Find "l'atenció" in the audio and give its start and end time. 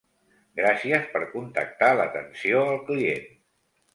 1.99-2.65